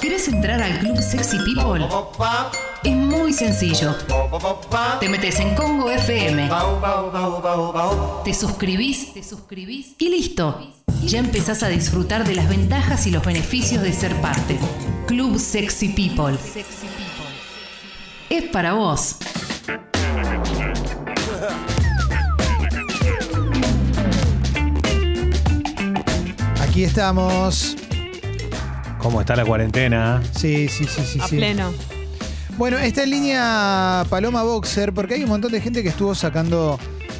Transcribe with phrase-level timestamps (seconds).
[0.00, 1.86] ¿Querés entrar al Club Sexy People?
[2.82, 3.94] Es muy sencillo.
[5.00, 6.50] Te metes en Congo FM.
[8.24, 10.72] Te suscribís, te suscribís y listo.
[11.02, 14.58] Ya empezás a disfrutar de las ventajas y los beneficios de ser parte.
[15.06, 16.36] Club Sexy People.
[18.30, 19.16] Es para vos.
[26.60, 27.76] Aquí estamos.
[29.04, 30.22] ¿Cómo está la cuarentena?
[30.34, 31.20] Sí, sí, sí, sí.
[31.20, 31.36] A sí.
[31.36, 31.74] pleno.
[32.56, 36.78] Bueno, está en línea Paloma Boxer porque hay un montón de gente que estuvo sacando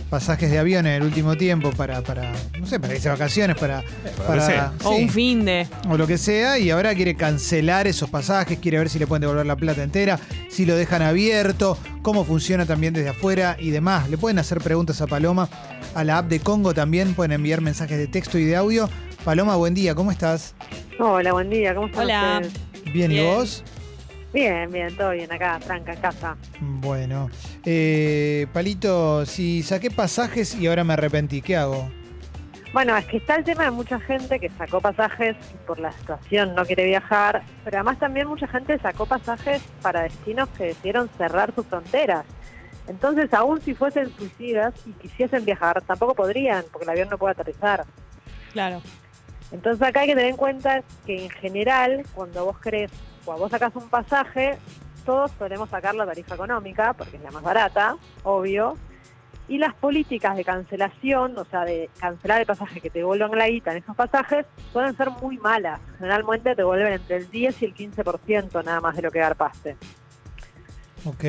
[0.09, 3.59] pasajes de avión en el último tiempo para, para no sé, para irse de vacaciones,
[3.59, 3.84] para,
[4.26, 4.73] para sea.
[4.82, 5.66] O un fin de.
[5.86, 9.20] o lo que sea, y ahora quiere cancelar esos pasajes, quiere ver si le pueden
[9.20, 14.09] devolver la plata entera, si lo dejan abierto, cómo funciona también desde afuera y demás.
[14.09, 15.51] Le pueden hacer preguntas a Paloma,
[15.95, 18.88] a la app de Congo también, pueden enviar mensajes de texto y de audio.
[19.23, 20.54] Paloma, buen día, ¿cómo estás?
[20.98, 22.40] Hola, buen día, ¿cómo están Hola.
[22.42, 22.92] ustedes?
[22.92, 23.26] Bien, ¿y Bien.
[23.26, 23.64] vos?
[24.32, 26.36] Bien, bien, todo bien acá, tranca, en casa.
[26.60, 27.30] Bueno,
[27.64, 31.88] eh, Palito, si saqué pasajes y ahora me arrepentí, ¿qué hago?
[32.73, 35.92] Bueno, es que está el tema de mucha gente que sacó pasajes y por la
[35.92, 41.08] situación no quiere viajar, pero además también mucha gente sacó pasajes para destinos que decidieron
[41.16, 42.24] cerrar sus fronteras.
[42.88, 47.32] Entonces, aún si fuesen suicidas y quisiesen viajar, tampoco podrían, porque el avión no puede
[47.32, 47.84] aterrizar.
[48.52, 48.82] Claro.
[49.52, 52.90] Entonces acá hay que tener en cuenta que en general, cuando vos querés,
[53.24, 54.59] cuando vos sacás un pasaje,
[55.04, 58.76] todos solemos sacar la tarifa económica, porque es la más barata, obvio,
[59.46, 63.48] y las políticas de cancelación, o sea, de cancelar el pasaje que te devuelvan la
[63.48, 65.81] guita en esos pasajes, suelen ser muy malas.
[65.98, 69.76] Generalmente te devuelven entre el 10 y el 15% nada más de lo que garpaste.
[71.04, 71.25] Ok,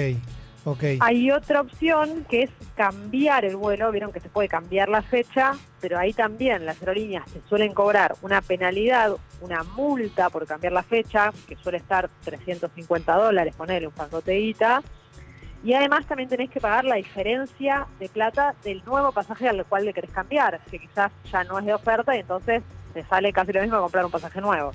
[1.00, 5.54] Hay otra opción que es cambiar el vuelo, vieron que se puede cambiar la fecha,
[5.80, 10.84] pero ahí también las aerolíneas te suelen cobrar una penalidad, una multa por cambiar la
[10.84, 13.94] fecha, que suele estar 350 dólares, ponerle un
[14.26, 14.82] guita,
[15.64, 19.86] y además también tenés que pagar la diferencia de plata del nuevo pasaje al cual
[19.86, 22.62] le querés cambiar, que quizás ya no es de oferta y entonces
[22.94, 24.72] te sale casi lo mismo comprar un pasaje nuevo.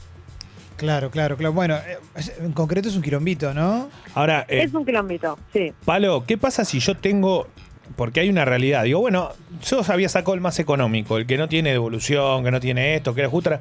[0.81, 1.53] Claro, claro, claro.
[1.53, 3.91] Bueno, eh, es- en concreto es un quilombito, ¿no?
[4.15, 5.75] Ahora, eh, Es un kilombito, sí.
[5.85, 7.49] Palo, ¿qué pasa si yo tengo.?
[7.97, 8.85] Porque hay una realidad.
[8.85, 9.31] Digo, bueno,
[9.69, 13.15] yo había sacado el más económico, el que no tiene devolución, que no tiene esto,
[13.15, 13.59] que era justo.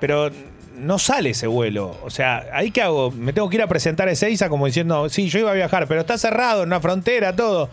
[0.00, 0.30] Pero
[0.78, 1.94] no sale ese vuelo.
[2.02, 3.10] O sea, ¿ahí qué hago?
[3.10, 5.86] Me tengo que ir a presentar a Ezeiza como diciendo, sí, yo iba a viajar,
[5.86, 7.68] pero está cerrado en una frontera, todo.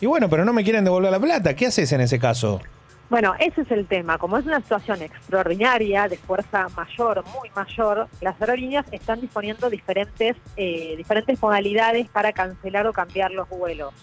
[0.00, 1.54] Y bueno, pero no me quieren devolver la plata.
[1.56, 2.60] ¿Qué haces en ese caso?
[3.08, 4.18] Bueno, ese es el tema.
[4.18, 10.36] Como es una situación extraordinaria, de fuerza mayor, muy mayor, las aerolíneas están disponiendo diferentes,
[10.56, 13.94] eh, diferentes modalidades para cancelar o cambiar los vuelos.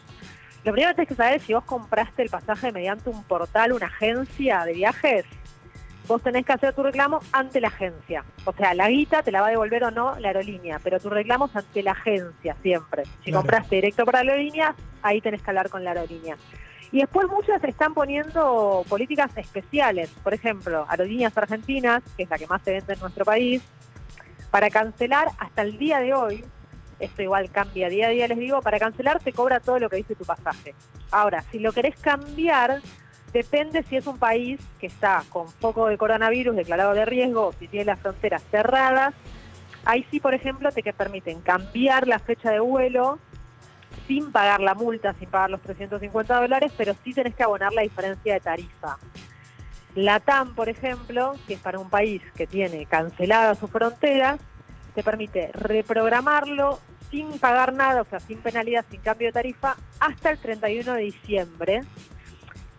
[0.63, 3.73] Lo primero que tienes que saber es si vos compraste el pasaje mediante un portal,
[3.73, 5.25] una agencia de viajes,
[6.07, 8.23] vos tenés que hacer tu reclamo ante la agencia.
[8.45, 11.09] O sea, la guita te la va a devolver o no la aerolínea, pero tu
[11.09, 13.03] reclamo es ante la agencia siempre.
[13.03, 13.39] Si Claro.
[13.39, 16.37] compraste directo para la aerolínea, ahí tenés que hablar con la aerolínea.
[16.93, 20.11] Y después muchas están poniendo políticas especiales.
[20.23, 23.63] Por ejemplo, Aerolíneas Argentinas, que es la que más se vende en nuestro país,
[24.51, 26.45] para cancelar hasta el día de hoy,
[26.99, 29.95] esto igual cambia día a día, les digo, para cancelar te cobra todo lo que
[29.95, 30.75] dice tu pasaje.
[31.09, 32.79] Ahora, si lo querés cambiar,
[33.33, 37.67] depende si es un país que está con foco de coronavirus declarado de riesgo si
[37.67, 39.15] tiene las fronteras cerradas.
[39.83, 43.17] Ahí sí, por ejemplo, te permiten cambiar la fecha de vuelo
[44.07, 47.81] sin pagar la multa, sin pagar los 350 dólares, pero sí tenés que abonar la
[47.81, 48.97] diferencia de tarifa.
[49.95, 54.39] La TAM, por ejemplo, que es para un país que tiene canceladas sus fronteras,
[54.95, 56.79] te permite reprogramarlo
[57.11, 61.01] sin pagar nada, o sea, sin penalidad, sin cambio de tarifa, hasta el 31 de
[61.01, 61.81] diciembre.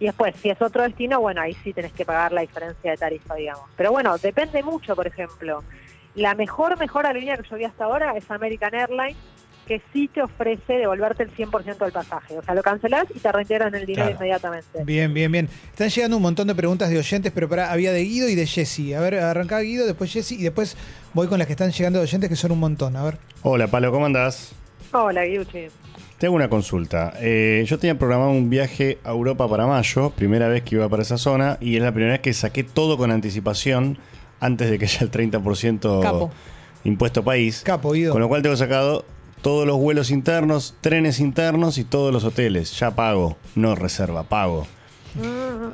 [0.01, 2.97] Y después, si es otro destino, bueno, ahí sí tenés que pagar la diferencia de
[2.97, 3.71] tarifa, digamos.
[3.77, 5.63] Pero bueno, depende mucho, por ejemplo.
[6.17, 9.17] La mejor, mejor aerolínea que yo vi hasta ahora es American Airlines,
[9.67, 12.37] que sí te ofrece devolverte el 100% del pasaje.
[12.39, 14.17] O sea, lo cancelás y te reintegran el dinero Claro.
[14.17, 14.85] inmediatamente.
[14.85, 15.49] Bien, bien, bien.
[15.71, 18.47] Están llegando un montón de preguntas de oyentes, pero para, había de Guido y de
[18.47, 18.95] Jessy.
[18.95, 20.77] A ver, arrancá Guido, después Jessy y después
[21.15, 22.97] voy con las que están llegando de oyentes, que son un montón.
[22.97, 23.19] A ver.
[23.43, 24.53] Hola, Palo, ¿cómo andás?
[24.93, 25.67] Hola, Guiuchi.
[26.19, 27.15] Te hago una consulta.
[27.21, 31.03] Eh, yo tenía programado un viaje a Europa para mayo, primera vez que iba para
[31.03, 33.99] esa zona, y es la primera vez que saqué todo con anticipación
[34.41, 36.31] antes de que haya el 30% Capo.
[36.84, 37.63] impuesto país.
[37.65, 38.13] Capo, Guido.
[38.13, 39.05] Con lo cual tengo sacado
[39.45, 42.81] todos los vuelos internos, trenes internos y todos los hoteles.
[42.81, 44.67] Ya pago, no reserva, pago.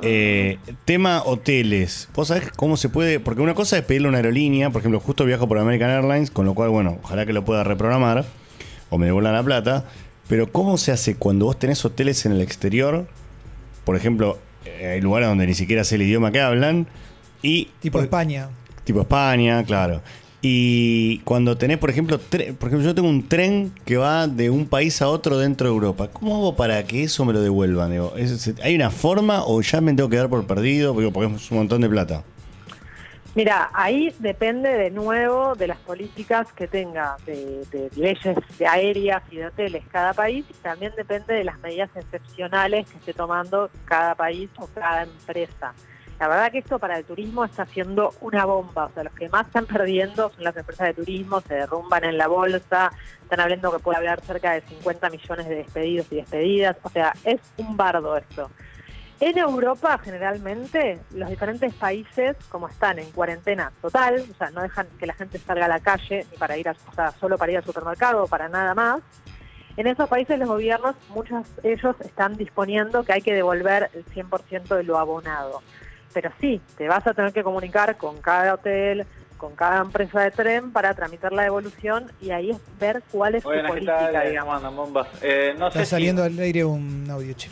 [0.01, 2.09] Eh, tema hoteles.
[2.13, 3.21] ¿Vos sabés cómo se puede?
[3.21, 6.31] Porque una cosa es pedirle a una aerolínea, por ejemplo, justo viajo por American Airlines,
[6.31, 8.25] con lo cual, bueno, ojalá que lo pueda reprogramar
[8.89, 9.85] o me devuelvan la plata.
[10.27, 13.07] Pero ¿cómo se hace cuando vos tenés hoteles en el exterior?
[13.85, 16.87] Por ejemplo, eh, hay lugares donde ni siquiera sé el idioma que hablan.
[17.41, 18.49] Y Tipo España.
[18.83, 20.01] tipo España, claro.
[20.43, 22.39] Y cuando tenés, por ejemplo, por
[22.69, 26.07] ejemplo, yo tengo un tren que va de un país a otro dentro de Europa.
[26.11, 27.91] ¿Cómo hago para que eso me lo devuelvan?
[27.91, 30.95] Digo, ¿es- ¿Hay una forma o ya me tengo que dar por perdido?
[30.95, 32.23] Porque es un montón de plata.
[33.35, 39.21] Mira, ahí depende de nuevo de las políticas que tenga, de, de leyes de aéreas
[39.31, 43.69] y de hoteles cada país, y también depende de las medidas excepcionales que esté tomando
[43.85, 45.73] cada país o cada empresa.
[46.21, 49.27] La verdad que esto para el turismo está siendo una bomba, o sea, los que
[49.27, 52.91] más están perdiendo son las empresas de turismo, se derrumban en la bolsa,
[53.23, 57.11] están hablando que puede haber cerca de 50 millones de despedidos y despedidas, o sea,
[57.23, 58.51] es un bardo esto.
[59.19, 64.85] En Europa, generalmente, los diferentes países, como están en cuarentena total, o sea, no dejan
[64.99, 66.75] que la gente salga a la calle ni para ir a,
[67.19, 69.01] solo para ir al supermercado para nada más.
[69.75, 74.05] En esos países los gobiernos, muchos de ellos están disponiendo que hay que devolver el
[74.05, 75.63] 100% de lo abonado.
[76.13, 79.05] Pero sí, te vas a tener que comunicar con cada hotel,
[79.37, 83.43] con cada empresa de tren para tramitar la devolución y ahí es ver cuál es
[83.43, 84.23] Buenas, su ¿qué política.
[85.21, 87.49] Eh, no Está sé si- saliendo al aire un audio, che.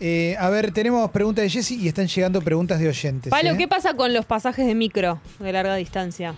[0.00, 3.30] Eh, a ver, tenemos preguntas de Jessy y están llegando preguntas de oyentes.
[3.30, 3.56] Palo, ¿eh?
[3.58, 6.34] ¿qué pasa con los pasajes de micro de larga distancia?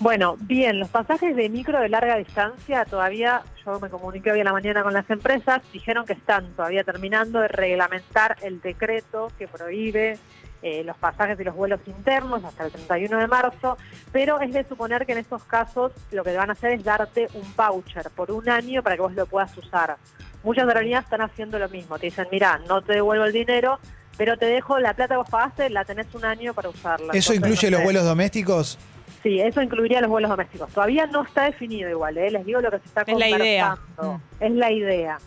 [0.00, 4.44] Bueno, bien, los pasajes de micro de larga distancia todavía, yo me comuniqué hoy a
[4.44, 9.46] la mañana con las empresas, dijeron que están todavía terminando de reglamentar el decreto que
[9.46, 10.18] prohíbe
[10.62, 13.78] eh, los pasajes y los vuelos internos hasta el 31 de marzo,
[14.10, 17.28] pero es de suponer que en estos casos lo que van a hacer es darte
[17.34, 19.96] un voucher por un año para que vos lo puedas usar.
[20.42, 23.78] Muchas aerolíneas están haciendo lo mismo, te dicen, mira, no te devuelvo el dinero,
[24.16, 27.12] pero te dejo la plata que vos pagaste, la tenés un año para usarla.
[27.12, 28.78] ¿Eso Entonces, incluye no los vuelos domésticos?
[29.22, 30.70] Sí, eso incluiría los vuelos domésticos.
[30.72, 32.30] Todavía no está definido igual, ¿eh?
[32.30, 33.78] les digo lo que se está Es la idea.
[33.96, 34.20] conversando.
[34.40, 35.18] Es la idea.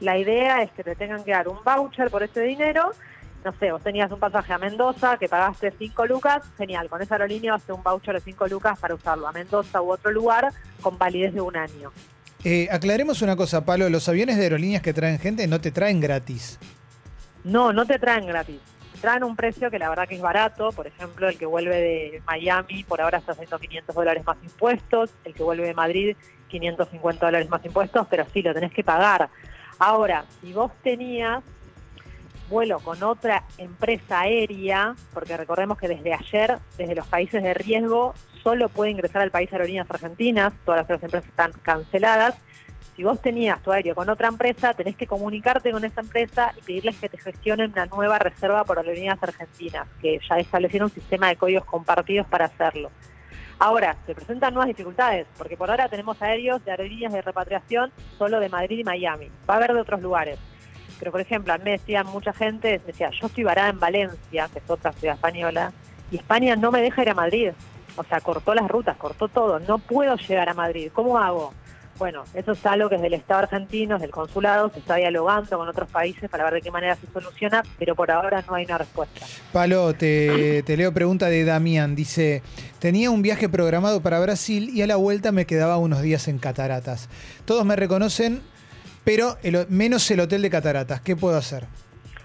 [0.00, 2.92] La idea es que te tengan que dar un voucher por ese dinero.
[3.44, 7.14] No sé, vos tenías un pasaje a Mendoza que pagaste 5 lucas, genial, con esa
[7.14, 10.10] aerolínea vas a hacer un voucher de 5 lucas para usarlo a Mendoza u otro
[10.10, 10.52] lugar
[10.82, 11.90] con validez de un año.
[12.44, 13.88] Eh, aclaremos una cosa, Palo.
[13.88, 16.58] Los aviones de aerolíneas que traen gente no te traen gratis.
[17.44, 18.60] No, no te traen gratis.
[19.00, 20.70] Traen un precio que la verdad que es barato.
[20.72, 25.10] Por ejemplo, el que vuelve de Miami por ahora está haciendo 500 dólares más impuestos.
[25.24, 26.16] El que vuelve de Madrid,
[26.48, 29.30] 550 dólares más impuestos, pero sí, lo tenés que pagar.
[29.78, 31.44] Ahora, si vos tenías
[32.48, 38.14] vuelo con otra empresa aérea, porque recordemos que desde ayer, desde los países de riesgo,
[38.42, 42.36] solo puede ingresar al país aerolíneas argentinas, todas las otras empresas están canceladas.
[42.98, 46.62] Si vos tenías tu aéreo con otra empresa, tenés que comunicarte con esa empresa y
[46.62, 51.28] pedirles que te gestionen una nueva reserva por aerolíneas argentinas, que ya establecieron un sistema
[51.28, 52.90] de códigos compartidos para hacerlo.
[53.60, 58.40] Ahora, se presentan nuevas dificultades, porque por ahora tenemos aéreos de aerolíneas de repatriación solo
[58.40, 59.30] de Madrid y Miami.
[59.48, 60.40] Va a haber de otros lugares.
[60.98, 64.48] Pero, por ejemplo, a mí me decía mucha gente, decía, yo estoy varada en Valencia,
[64.52, 65.72] que es otra ciudad española,
[66.10, 67.50] y España no me deja ir a Madrid.
[67.96, 69.60] O sea, cortó las rutas, cortó todo.
[69.60, 70.90] No puedo llegar a Madrid.
[70.92, 71.52] ¿Cómo hago?
[71.98, 75.58] Bueno, eso es algo que desde el Estado argentino, desde el consulado, se está dialogando
[75.58, 78.64] con otros países para ver de qué manera se soluciona, pero por ahora no hay
[78.66, 79.26] una respuesta.
[79.52, 81.96] Palo, te, te leo pregunta de Damián.
[81.96, 82.42] Dice,
[82.78, 86.38] tenía un viaje programado para Brasil y a la vuelta me quedaba unos días en
[86.38, 87.08] Cataratas.
[87.44, 88.42] Todos me reconocen,
[89.02, 91.00] pero el- menos el hotel de Cataratas.
[91.00, 91.64] ¿Qué puedo hacer?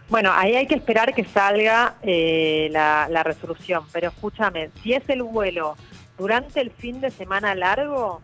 [0.09, 5.01] Bueno, ahí hay que esperar que salga eh, la, la resolución, pero escúchame, si es
[5.09, 5.75] el vuelo
[6.15, 8.21] durante el fin de semana largo,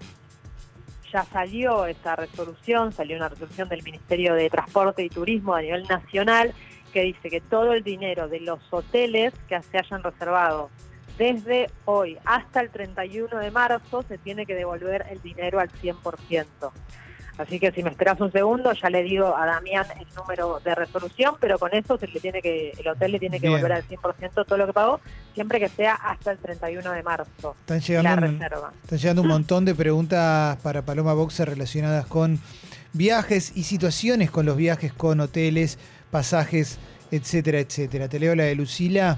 [1.12, 5.84] ya salió esa resolución, salió una resolución del Ministerio de Transporte y Turismo a nivel
[5.84, 6.54] nacional
[6.94, 10.70] que dice que todo el dinero de los hoteles que se hayan reservado
[11.18, 16.72] desde hoy hasta el 31 de marzo se tiene que devolver el dinero al 100%.
[17.40, 20.76] Así que si me esperas un segundo, ya le digo a Damián el número de
[20.76, 23.62] resolución, pero con eso se le tiene que, el hotel le tiene que Bien.
[23.62, 25.00] devolver al 100% todo lo que pagó,
[25.34, 27.56] siempre que sea hasta el 31 de marzo.
[27.62, 28.74] Están La llegando, un, reserva.
[28.84, 32.42] están llegando un montón de preguntas para Paloma Boxer relacionadas con
[32.92, 35.80] viajes y situaciones con los viajes, con hoteles,
[36.12, 36.78] pasajes,
[37.10, 38.10] etcétera, etcétera.
[38.10, 39.18] Te leo la de Lucila.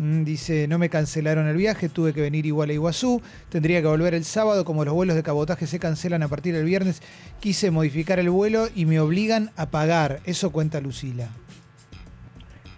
[0.00, 3.86] Mm, Dice, no me cancelaron el viaje, tuve que venir igual a Iguazú, tendría que
[3.86, 7.02] volver el sábado, como los vuelos de cabotaje se cancelan a partir del viernes,
[7.38, 10.20] quise modificar el vuelo y me obligan a pagar.
[10.24, 11.28] Eso cuenta Lucila.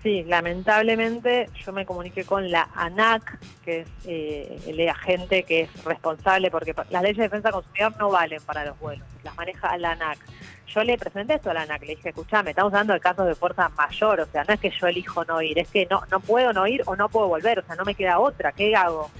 [0.02, 5.85] Sí, lamentablemente yo me comuniqué con la ANAC, que es eh, el agente que es
[5.85, 9.93] responsable, porque las leyes de defensa consumidor no valen para los vuelos, las maneja la
[9.93, 10.19] ANAC.
[10.75, 13.35] Yo le presenté esto a la ANAC, le dije, escuchame, estamos hablando de casos de
[13.35, 16.21] fuerza mayor, o sea, no es que yo elijo no ir, es que no, no
[16.21, 19.11] puedo no ir o no puedo volver, o sea, no me queda otra, ¿qué hago?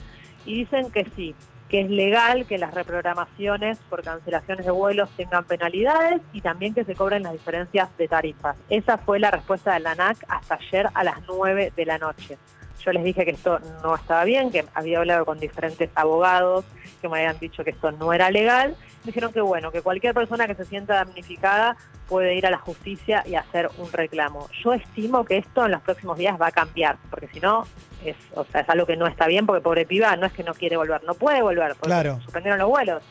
[0.47, 1.35] Y dicen que sí,
[1.69, 6.85] que es legal que las reprogramaciones por cancelaciones de vuelos tengan penalidades y también que
[6.85, 8.57] se cobren las diferencias de tarifas.
[8.71, 12.39] Esa fue la respuesta de la ANAC hasta ayer a las 9 de la noche.
[12.85, 16.65] Yo les dije que esto no estaba bien, que había hablado con diferentes abogados
[17.01, 18.77] que me habían dicho que esto no era legal.
[19.03, 21.77] Me dijeron que bueno, que cualquier persona que se sienta damnificada
[22.09, 24.49] puede ir a la justicia y hacer un reclamo.
[24.63, 27.65] Yo estimo que esto en los próximos días va a cambiar, porque si no,
[28.05, 30.45] es, o sea, es algo que no está bien, porque pobre piba no es que
[30.45, 32.21] no quiere volver, no puede volver, porque Claro.
[32.21, 33.03] suspendieron los vuelos.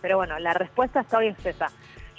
[0.00, 1.66] Pero bueno, la respuesta hasta hoy es esa.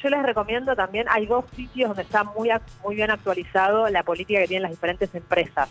[0.04, 2.50] Yo les recomiendo también, hay dos sitios donde está muy,
[2.84, 5.70] muy bien actualizado la política que tienen las diferentes empresas.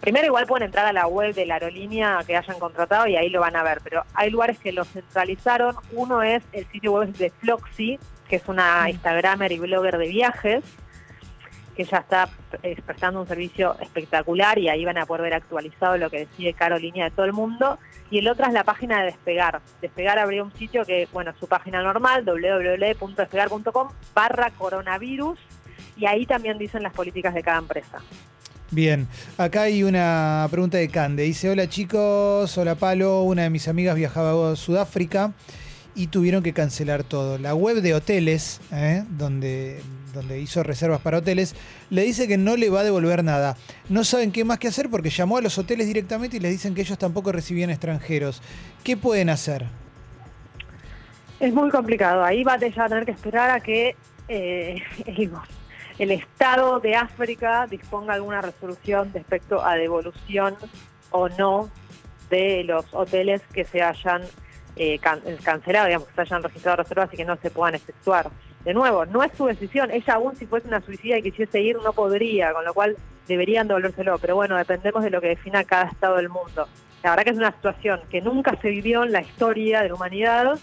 [0.00, 3.28] Primero igual pueden entrar a la web de la aerolínea que hayan contratado y ahí
[3.28, 5.76] lo van a ver, pero hay lugares que lo centralizaron.
[5.92, 10.64] Uno es el sitio web de Floxy, que es una Instagramer y blogger de viajes,
[11.76, 12.28] que ya está
[12.86, 16.78] prestando un servicio espectacular y ahí van a poder ver actualizado lo que decide Caro
[16.78, 17.78] Línea de todo el mundo.
[18.10, 19.60] Y el otro es la página de Despegar.
[19.80, 25.38] Despegar abrió un sitio que, bueno, su página normal, www.despegar.com barra coronavirus,
[25.96, 27.98] y ahí también dicen las políticas de cada empresa.
[28.72, 31.24] Bien, acá hay una pregunta de Cande.
[31.24, 35.32] Dice, hola chicos, hola Palo, una de mis amigas viajaba a Sudáfrica
[35.96, 37.36] y tuvieron que cancelar todo.
[37.36, 39.02] La web de hoteles, ¿eh?
[39.10, 39.80] donde,
[40.14, 41.56] donde hizo reservas para hoteles,
[41.90, 43.56] le dice que no le va a devolver nada.
[43.88, 46.72] No saben qué más que hacer porque llamó a los hoteles directamente y les dicen
[46.72, 48.40] que ellos tampoco recibían extranjeros.
[48.84, 49.66] ¿Qué pueden hacer?
[51.40, 52.22] Es muy complicado.
[52.22, 53.96] Ahí va a tener que esperar a que
[54.28, 54.80] eh,
[56.00, 60.56] el Estado de África disponga alguna resolución respecto a devolución
[61.10, 61.68] o no
[62.30, 64.22] de los hoteles que se hayan
[64.76, 68.30] eh, can- cancelado, digamos, que se hayan registrado reservas y que no se puedan efectuar.
[68.64, 69.90] De nuevo, no es su decisión.
[69.90, 72.96] Ella aún si fuese una suicida y quisiese ir, no podría, con lo cual
[73.28, 74.18] deberían devolvérselo.
[74.18, 76.66] Pero bueno, dependemos de lo que defina cada Estado del mundo.
[77.02, 79.94] La verdad que es una situación que nunca se vivió en la historia de la
[79.94, 80.58] humanidad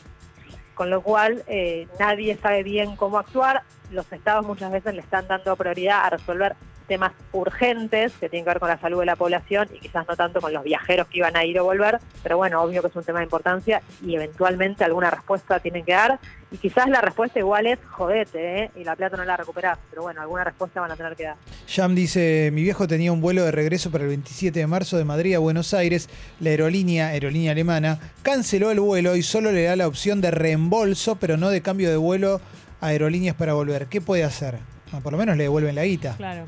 [0.77, 3.63] con lo cual eh, nadie sabe bien cómo actuar.
[3.91, 6.55] Los estados muchas veces le están dando prioridad a resolver
[6.88, 10.15] temas urgentes que tienen que ver con la salud de la población y quizás no
[10.15, 12.96] tanto con los viajeros que iban a ir o volver, pero bueno, obvio que es
[12.96, 17.39] un tema de importancia y eventualmente alguna respuesta tienen que dar y quizás la respuesta
[17.39, 18.72] igual es jodete, ¿eh?
[18.77, 21.36] y la plata no la recuperás, pero bueno, alguna respuesta van a tener que dar.
[21.67, 25.03] Jam dice, mi viejo tenía un vuelo de regreso para el 27 de marzo de
[25.03, 26.10] Madrid a Buenos Aires.
[26.39, 31.17] La aerolínea, aerolínea alemana, canceló el vuelo y solo le da la opción de reembolso,
[31.17, 32.39] pero no de cambio de vuelo
[32.79, 33.88] a aerolíneas para volver.
[33.88, 34.60] ¿Qué puede hacer?
[35.03, 36.15] Por lo menos le devuelven la guita.
[36.15, 36.46] Claro.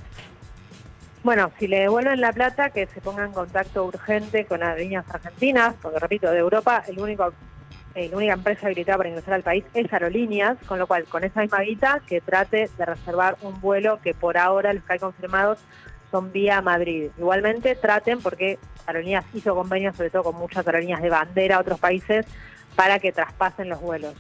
[1.22, 5.76] Bueno, si le devuelven la plata, que se ponga en contacto urgente con aerolíneas argentinas,
[5.82, 7.34] porque repito, de Europa el único,
[7.94, 11.26] eh, la única empresa habilitada para ingresar al país es Aerolíneas, con lo cual con
[11.26, 15.00] esa misma guita que trate de reservar un vuelo que por ahora los que hay
[15.00, 15.60] confirmados
[16.10, 17.10] son vía Madrid.
[17.18, 18.58] Igualmente traten, porque
[18.88, 22.26] Aerolíneas hizo convenios sobre todo con muchas aerolíneas de bandera a otros países
[22.78, 24.14] para que traspasen los vuelos.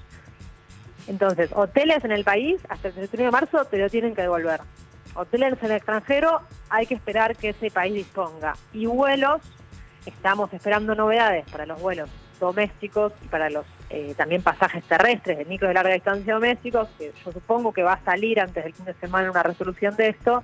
[1.08, 4.60] Entonces, hoteles en el país hasta el 31 de marzo te lo tienen que devolver.
[5.16, 8.56] Hoteles en el extranjero hay que esperar que ese país disponga.
[8.74, 9.42] Y vuelos,
[10.06, 12.10] estamos esperando novedades para los vuelos
[12.40, 17.12] domésticos y para los eh, también pasajes terrestres de micro de larga distancia domésticos, que
[17.26, 20.44] yo supongo que va a salir antes del fin de semana una resolución de esto,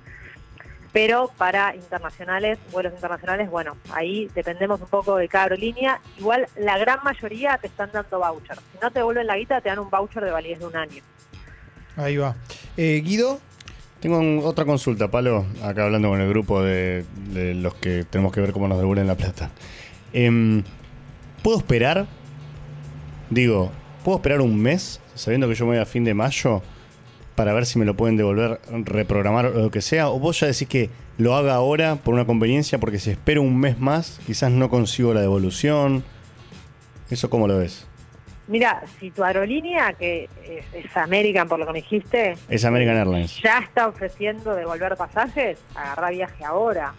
[0.92, 6.00] pero para internacionales, vuelos internacionales, bueno, ahí dependemos un poco de cada aerolínea.
[6.18, 8.56] Igual la gran mayoría te están dando voucher.
[8.72, 11.02] Si no te devuelven la guita, te dan un voucher de validez de un año.
[11.96, 12.34] Ahí va.
[12.76, 13.40] Eh, Guido,
[14.06, 18.40] Tengo otra consulta, Palo, acá hablando con el grupo de, de los que tenemos que
[18.40, 19.50] ver cómo nos devuelven la plata.
[20.12, 20.62] Em,
[21.42, 22.06] ¿Puedo esperar?
[23.30, 23.72] Digo,
[24.04, 26.62] ¿puedo esperar un mes, sabiendo que yo me voy a fin de mayo,
[27.34, 30.08] para ver si me lo pueden devolver, reprogramar o lo que sea?
[30.08, 33.58] ¿O vos ya decís que lo haga ahora por una conveniencia, porque si espero un
[33.58, 36.04] mes más, quizás no consigo la devolución?
[37.10, 37.88] ¿Eso cómo lo ves?
[38.48, 42.96] Mira, si tu aerolínea, que es, es American por lo que me dijiste, Es American
[42.96, 43.40] Airlines.
[43.42, 46.94] ya está ofreciendo devolver pasajes, agarrá viaje ahora.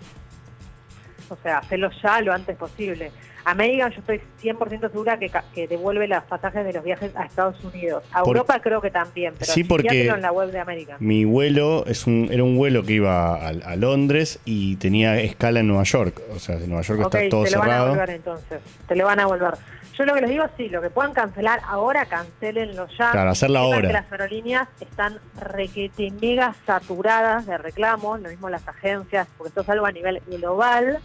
[1.30, 3.12] O sea, hacerlo ya lo antes posible.
[3.46, 7.64] American yo estoy 100% segura que, que devuelve los pasajes de los viajes a Estados
[7.64, 8.04] Unidos.
[8.12, 10.98] A Por- Europa creo que también, pero Sí, porque- en la web de American.
[11.00, 15.62] Mi vuelo es un, era un vuelo que iba a, a Londres y tenía escala
[15.62, 16.22] en Nueva York.
[16.36, 18.60] O sea, en Nueva York está todo te lo van a volver entonces.
[18.86, 19.54] Te lo van a volver.
[19.98, 23.12] Yo lo que les digo sí, lo que puedan cancelar ahora, cancelenlo ya.
[23.12, 23.92] Claro, hacerlo Sepan ahora.
[24.02, 29.70] las aerolíneas están requete mega saturadas de reclamos, lo mismo las agencias, porque esto es
[29.70, 31.00] algo a nivel global,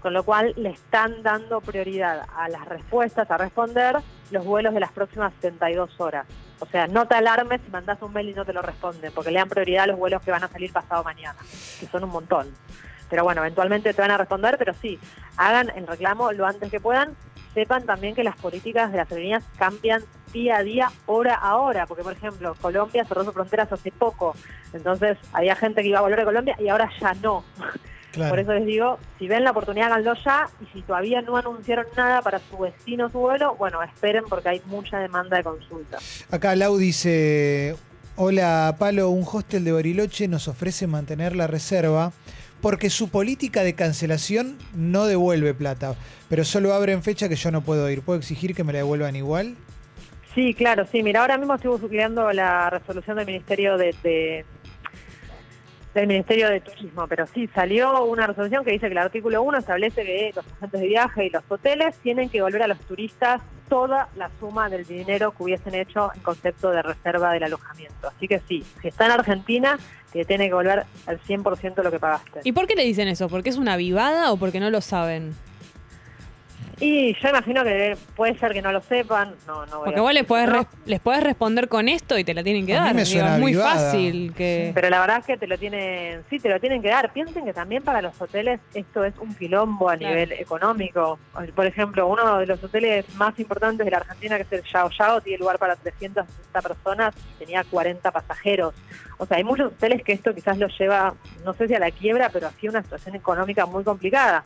[0.00, 3.96] con lo cual le están dando prioridad a las respuestas, a responder
[4.30, 6.26] los vuelos de las próximas 72 horas.
[6.60, 9.32] O sea, no te alarmes si mandas un mail y no te lo responden, porque
[9.32, 11.38] le dan prioridad a los vuelos que van a salir pasado mañana,
[11.80, 12.54] que son un montón.
[13.10, 14.98] Pero bueno, eventualmente te van a responder, pero sí,
[15.36, 17.16] hagan el reclamo lo antes que puedan.
[17.58, 21.86] Sepan también que las políticas de las aerolíneas cambian día a día, hora a hora,
[21.86, 24.36] porque por ejemplo, Colombia cerró sus fronteras hace poco,
[24.72, 27.42] entonces había gente que iba a volver a Colombia y ahora ya no.
[28.10, 28.30] Claro.
[28.30, 30.48] Por eso les digo, si ven la oportunidad, háganlo ya.
[30.62, 34.62] Y si todavía no anunciaron nada para su destino su vuelo, bueno, esperen porque hay
[34.64, 35.98] mucha demanda de consulta.
[36.30, 37.76] Acá Lau dice,
[38.16, 42.12] hola Palo, un hostel de Bariloche nos ofrece mantener la reserva
[42.60, 45.94] porque su política de cancelación no devuelve plata,
[46.28, 48.02] pero solo abre en fecha que yo no puedo ir.
[48.02, 49.54] ¿Puedo exigir que me la devuelvan igual?
[50.34, 51.02] Sí, claro, sí.
[51.02, 54.44] Mira, ahora mismo estoy buscando la resolución del Ministerio de, de-
[55.98, 59.58] del Ministerio de Turismo, pero sí, salió una resolución que dice que el artículo 1
[59.58, 63.40] establece que los agentes de viaje y los hoteles tienen que devolver a los turistas
[63.68, 68.08] toda la suma del dinero que hubiesen hecho en concepto de reserva del alojamiento.
[68.08, 69.78] Así que sí, si está en Argentina,
[70.12, 72.40] te tiene que devolver al 100% de lo que pagaste.
[72.44, 73.28] ¿Y por qué le dicen eso?
[73.28, 75.34] ¿Porque es una vivada o porque no lo saben?
[76.80, 80.02] Y yo imagino que puede ser que no lo sepan, no, no voy Porque a
[80.02, 80.54] vos les podés, no.
[80.58, 82.94] res- les podés responder con esto y te la tienen que A mí dar.
[82.94, 83.74] me Digo, suena es muy avivada.
[83.74, 84.70] fácil que...
[84.74, 87.12] Pero la verdad es que te lo tienen, sí, te lo tienen que dar.
[87.12, 90.14] Piensen que también para los hoteles esto es un quilombo a Claro.
[90.14, 91.18] nivel económico.
[91.56, 94.88] Por ejemplo, uno de los hoteles más importantes de la Argentina, que es el Yao
[94.96, 98.72] Yao, tiene lugar para 360 personas y tenía 40 pasajeros.
[99.16, 101.12] O sea, hay muchos hoteles que esto quizás los lleva,
[101.44, 104.44] no sé si a la quiebra, pero así una situación económica muy complicada.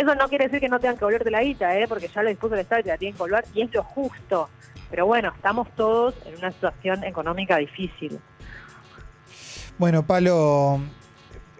[0.00, 1.86] Eso no quiere decir que no tengan que volverte la guita, ¿eh?
[1.86, 4.48] porque ya lo dispuso el Estado y te la tienen que volver, y es justo.
[4.90, 8.18] Pero bueno, estamos todos en una situación económica difícil.
[9.76, 10.80] Bueno, Palo,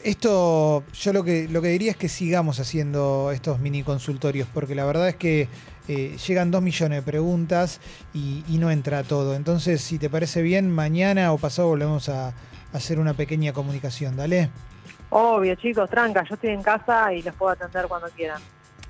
[0.02, 4.75] esto yo lo que, lo que diría es que sigamos haciendo estos mini consultorios, porque
[4.75, 5.47] la verdad es que
[5.88, 7.78] eh, llegan dos millones de preguntas
[8.14, 9.35] y, y no entra todo.
[9.35, 12.32] Entonces, si te parece bien, mañana o pasado volvemos a
[12.73, 14.17] hacer una pequeña comunicación.
[14.17, 14.50] Dale,
[15.11, 18.41] Obvio, chicos, tranca, yo estoy en casa y los puedo atender cuando quieran.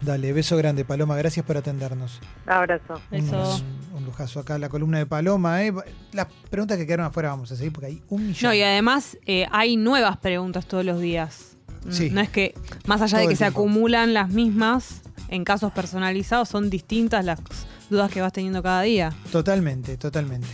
[0.02, 2.20] dale, beso grande, Paloma, gracias por atendernos.
[2.46, 3.00] Abrazo.
[3.10, 5.64] Un, un lujazo acá, la columna de Paloma.
[5.64, 5.72] ¿eh?
[6.12, 8.50] Las preguntas que quedaron afuera vamos a seguir porque hay un millón.
[8.50, 11.56] No, y además eh, hay nuevas preguntas todos los días.
[11.86, 12.10] Mm, Sí.
[12.10, 12.52] No es que,
[12.86, 13.60] más allá Todo de que se tiempo.
[13.60, 17.40] acumulan las mismas, en casos personalizados son distintas las
[17.88, 19.10] dudas que vas teniendo cada día.
[19.32, 20.48] Totalmente, totalmente.